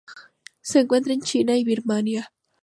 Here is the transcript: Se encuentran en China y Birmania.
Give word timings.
Se 0.63 0.79
encuentran 0.79 1.17
en 1.17 1.21
China 1.21 1.55
y 1.55 1.63
Birmania. 1.63 2.33